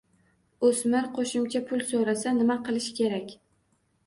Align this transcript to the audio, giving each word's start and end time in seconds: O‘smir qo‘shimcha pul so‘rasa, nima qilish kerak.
O‘smir 0.69 1.09
qo‘shimcha 1.17 1.61
pul 1.67 1.83
so‘rasa, 1.91 2.35
nima 2.39 2.57
qilish 2.71 2.89
kerak. 3.03 3.39